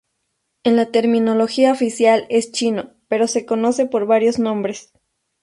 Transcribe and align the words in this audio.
En 0.63 0.77
la 0.77 0.87
terminología 0.87 1.71
oficial 1.71 2.25
es 2.29 2.51
chino 2.51 2.89
pero 3.07 3.27
se 3.27 3.45
conoce 3.45 3.85
por 3.85 4.07
varios 4.07 4.39
nombres. 4.39 4.91